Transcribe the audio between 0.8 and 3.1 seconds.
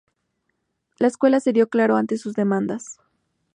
La escuela cedió claro ante sus demandas.